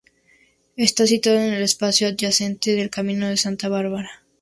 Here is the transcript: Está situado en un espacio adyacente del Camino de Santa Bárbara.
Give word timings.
Está 0.77 1.05
situado 1.05 1.37
en 1.41 1.49
un 1.53 1.61
espacio 1.61 2.07
adyacente 2.07 2.73
del 2.75 2.89
Camino 2.89 3.27
de 3.29 3.37
Santa 3.37 3.69
Bárbara. 3.69 4.23